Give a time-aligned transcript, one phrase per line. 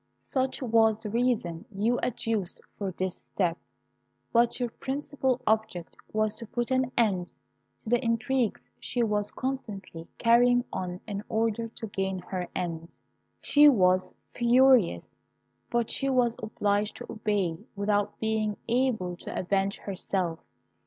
[0.23, 3.55] Such was the reason you adduced for this step;
[4.33, 7.33] but your principal object was to put an end to
[7.85, 12.89] the intrigues she was constantly carrying on in order to gain her end.
[13.41, 15.07] "She was furious;
[15.69, 20.39] but she was obliged to obey without being able to avenge herself.